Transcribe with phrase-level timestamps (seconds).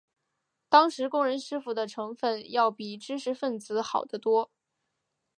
[0.67, 4.49] 当时工人师傅的成分要比知识分子好得多。